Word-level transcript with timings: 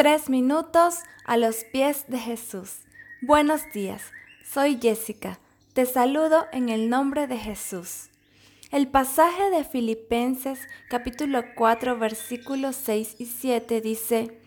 Tres 0.00 0.30
minutos 0.30 1.00
a 1.26 1.36
los 1.36 1.62
pies 1.62 2.06
de 2.08 2.18
Jesús. 2.18 2.84
Buenos 3.20 3.70
días, 3.74 4.00
soy 4.42 4.78
Jessica. 4.80 5.38
Te 5.74 5.84
saludo 5.84 6.46
en 6.52 6.70
el 6.70 6.88
nombre 6.88 7.26
de 7.26 7.36
Jesús. 7.36 8.08
El 8.70 8.88
pasaje 8.88 9.50
de 9.50 9.62
Filipenses 9.62 10.58
capítulo 10.88 11.42
4 11.54 11.98
versículos 11.98 12.76
6 12.76 13.16
y 13.18 13.26
7 13.26 13.82
dice, 13.82 14.40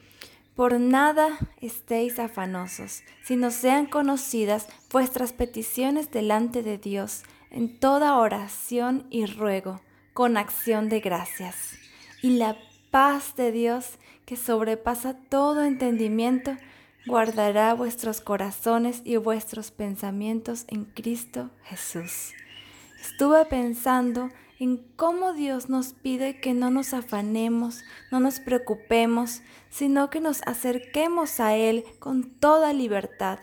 Por 0.55 0.79
nada 0.79 1.37
estéis 1.61 2.17
afanosos, 2.17 3.03
sino 3.23 3.51
sean 3.51 3.85
conocidas 3.85 4.67
vuestras 4.91 5.33
peticiones 5.33 6.09
delante 6.09 6.63
de 6.63 6.79
Dios 6.79 7.21
en 7.51 7.79
toda 7.79 8.17
oración 8.17 9.05
y 9.11 9.27
ruego, 9.27 9.81
con 10.13 10.35
acción 10.35 10.89
de 10.89 10.99
gracias. 10.99 11.77
Y 12.23 12.37
la 12.37 12.57
paz 12.93 13.35
de 13.35 13.51
Dios, 13.51 13.97
que 14.23 14.35
sobrepasa 14.35 15.15
todo 15.15 15.63
entendimiento, 15.63 16.55
guardará 17.07 17.73
vuestros 17.73 18.21
corazones 18.21 19.01
y 19.03 19.15
vuestros 19.15 19.71
pensamientos 19.71 20.65
en 20.67 20.85
Cristo 20.85 21.49
Jesús. 21.63 22.33
Estuve 23.01 23.45
pensando 23.45 24.29
en 24.59 24.77
cómo 24.95 25.33
Dios 25.33 25.69
nos 25.69 25.93
pide 25.93 26.39
que 26.39 26.53
no 26.53 26.69
nos 26.69 26.93
afanemos, 26.93 27.83
no 28.11 28.19
nos 28.19 28.39
preocupemos, 28.39 29.41
sino 29.71 30.11
que 30.11 30.19
nos 30.19 30.43
acerquemos 30.43 31.39
a 31.39 31.55
Él 31.55 31.85
con 31.97 32.29
toda 32.29 32.73
libertad, 32.73 33.39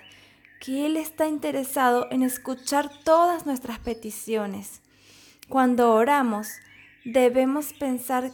que 0.61 0.87
Él 0.87 0.97
está 0.97 1.27
interesado 1.27 2.07
en 2.13 2.23
escuchar 2.23 2.89
todas 3.03 3.47
nuestras 3.47 3.81
peticiones. 3.81 4.81
Cuando 5.49 5.93
oramos, 5.93 6.53
debemos 7.05 7.73
pensar 7.73 8.31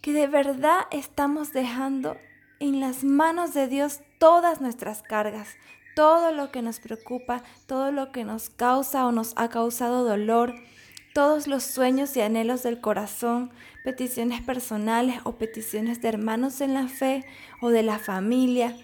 que 0.00 0.12
de 0.12 0.26
verdad 0.26 0.82
estamos 0.90 1.52
dejando 1.52 2.16
en 2.60 2.80
las 2.80 3.04
manos 3.04 3.54
de 3.54 3.68
Dios 3.68 4.00
todas 4.18 4.60
nuestras 4.60 5.02
cargas, 5.02 5.56
todo 5.94 6.32
lo 6.32 6.50
que 6.50 6.62
nos 6.62 6.80
preocupa, 6.80 7.42
todo 7.66 7.92
lo 7.92 8.12
que 8.12 8.24
nos 8.24 8.50
causa 8.50 9.06
o 9.06 9.12
nos 9.12 9.32
ha 9.36 9.48
causado 9.48 10.04
dolor, 10.04 10.54
todos 11.14 11.46
los 11.46 11.64
sueños 11.64 12.16
y 12.16 12.20
anhelos 12.20 12.62
del 12.62 12.80
corazón, 12.80 13.50
peticiones 13.84 14.42
personales 14.42 15.20
o 15.24 15.32
peticiones 15.32 16.00
de 16.00 16.08
hermanos 16.08 16.60
en 16.60 16.74
la 16.74 16.88
fe 16.88 17.24
o 17.60 17.70
de 17.70 17.82
la 17.82 17.98
familia. 17.98 18.76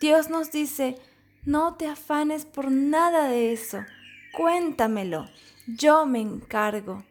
Dios 0.00 0.30
nos 0.30 0.50
dice, 0.50 0.96
no 1.44 1.74
te 1.74 1.86
afanes 1.86 2.44
por 2.44 2.70
nada 2.70 3.28
de 3.28 3.52
eso, 3.52 3.84
cuéntamelo, 4.32 5.26
yo 5.66 6.06
me 6.06 6.20
encargo. 6.20 7.04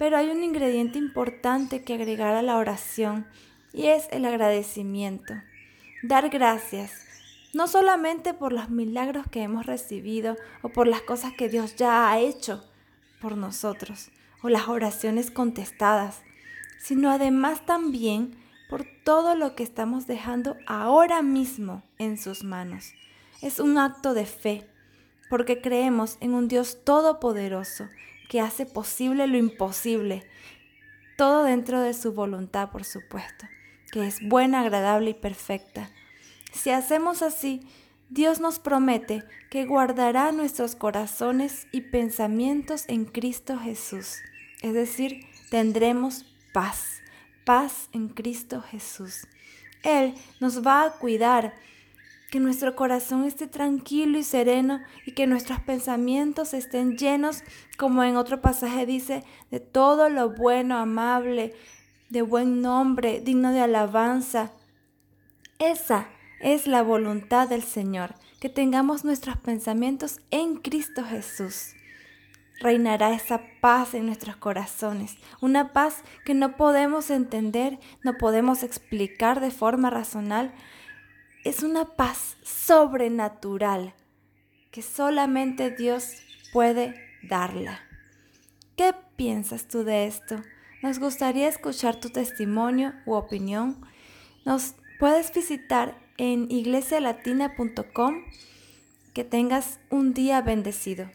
Pero 0.00 0.16
hay 0.16 0.30
un 0.30 0.42
ingrediente 0.42 0.96
importante 0.96 1.84
que 1.84 1.92
agregar 1.92 2.34
a 2.34 2.40
la 2.40 2.56
oración 2.56 3.26
y 3.74 3.88
es 3.88 4.08
el 4.12 4.24
agradecimiento. 4.24 5.34
Dar 6.02 6.30
gracias, 6.30 6.90
no 7.52 7.68
solamente 7.68 8.32
por 8.32 8.54
los 8.54 8.70
milagros 8.70 9.26
que 9.30 9.42
hemos 9.42 9.66
recibido 9.66 10.38
o 10.62 10.70
por 10.70 10.86
las 10.86 11.02
cosas 11.02 11.34
que 11.34 11.50
Dios 11.50 11.76
ya 11.76 12.10
ha 12.10 12.18
hecho 12.18 12.64
por 13.20 13.36
nosotros 13.36 14.10
o 14.42 14.48
las 14.48 14.68
oraciones 14.68 15.30
contestadas, 15.30 16.22
sino 16.78 17.10
además 17.10 17.66
también 17.66 18.38
por 18.70 18.86
todo 19.04 19.34
lo 19.34 19.54
que 19.54 19.64
estamos 19.64 20.06
dejando 20.06 20.56
ahora 20.66 21.20
mismo 21.20 21.82
en 21.98 22.16
sus 22.16 22.42
manos. 22.42 22.94
Es 23.42 23.60
un 23.60 23.76
acto 23.76 24.14
de 24.14 24.24
fe, 24.24 24.66
porque 25.28 25.60
creemos 25.60 26.16
en 26.22 26.32
un 26.32 26.48
Dios 26.48 26.84
todopoderoso 26.84 27.86
que 28.30 28.40
hace 28.40 28.64
posible 28.64 29.26
lo 29.26 29.36
imposible, 29.36 30.22
todo 31.18 31.42
dentro 31.42 31.80
de 31.80 31.92
su 31.94 32.12
voluntad, 32.12 32.70
por 32.70 32.84
supuesto, 32.84 33.46
que 33.90 34.06
es 34.06 34.20
buena, 34.22 34.60
agradable 34.60 35.10
y 35.10 35.14
perfecta. 35.14 35.90
Si 36.52 36.70
hacemos 36.70 37.22
así, 37.22 37.60
Dios 38.08 38.38
nos 38.38 38.60
promete 38.60 39.24
que 39.50 39.66
guardará 39.66 40.30
nuestros 40.30 40.76
corazones 40.76 41.66
y 41.72 41.80
pensamientos 41.80 42.84
en 42.86 43.04
Cristo 43.04 43.58
Jesús, 43.58 44.18
es 44.62 44.74
decir, 44.74 45.26
tendremos 45.50 46.24
paz, 46.54 47.02
paz 47.44 47.88
en 47.92 48.10
Cristo 48.10 48.62
Jesús. 48.62 49.26
Él 49.82 50.14
nos 50.38 50.64
va 50.64 50.84
a 50.84 50.92
cuidar, 50.92 51.54
que 52.30 52.40
nuestro 52.40 52.76
corazón 52.76 53.24
esté 53.24 53.48
tranquilo 53.48 54.18
y 54.18 54.22
sereno 54.22 54.80
y 55.04 55.12
que 55.12 55.26
nuestros 55.26 55.60
pensamientos 55.60 56.54
estén 56.54 56.96
llenos, 56.96 57.42
como 57.76 58.04
en 58.04 58.16
otro 58.16 58.40
pasaje 58.40 58.86
dice, 58.86 59.24
de 59.50 59.58
todo 59.58 60.08
lo 60.08 60.30
bueno, 60.30 60.78
amable, 60.78 61.54
de 62.08 62.22
buen 62.22 62.62
nombre, 62.62 63.20
digno 63.20 63.52
de 63.52 63.60
alabanza. 63.60 64.52
Esa 65.58 66.08
es 66.40 66.66
la 66.66 66.82
voluntad 66.82 67.48
del 67.48 67.62
Señor, 67.62 68.14
que 68.40 68.48
tengamos 68.48 69.04
nuestros 69.04 69.36
pensamientos 69.36 70.20
en 70.30 70.56
Cristo 70.56 71.04
Jesús. 71.04 71.74
Reinará 72.60 73.12
esa 73.12 73.40
paz 73.60 73.94
en 73.94 74.06
nuestros 74.06 74.36
corazones, 74.36 75.16
una 75.40 75.72
paz 75.72 76.02
que 76.24 76.34
no 76.34 76.56
podemos 76.56 77.10
entender, 77.10 77.78
no 78.04 78.18
podemos 78.18 78.62
explicar 78.62 79.40
de 79.40 79.50
forma 79.50 79.90
razonal, 79.90 80.52
es 81.44 81.62
una 81.62 81.96
paz 81.96 82.36
sobrenatural 82.42 83.94
que 84.70 84.82
solamente 84.82 85.70
Dios 85.70 86.16
puede 86.52 86.94
darla. 87.22 87.80
¿Qué 88.76 88.94
piensas 89.16 89.66
tú 89.66 89.84
de 89.84 90.06
esto? 90.06 90.36
Nos 90.82 90.98
gustaría 90.98 91.48
escuchar 91.48 92.00
tu 92.00 92.10
testimonio 92.10 92.94
u 93.06 93.14
opinión. 93.14 93.84
Nos 94.44 94.74
puedes 94.98 95.32
visitar 95.32 95.98
en 96.16 96.50
iglesialatina.com. 96.50 98.24
Que 99.12 99.24
tengas 99.24 99.80
un 99.90 100.14
día 100.14 100.40
bendecido. 100.40 101.10